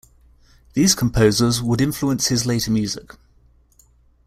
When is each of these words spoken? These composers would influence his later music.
These 0.73 0.95
composers 0.95 1.61
would 1.61 1.79
influence 1.79 2.29
his 2.29 2.47
later 2.47 2.71
music. 2.71 3.13